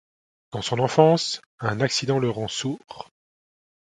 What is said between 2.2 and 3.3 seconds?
rend sourd.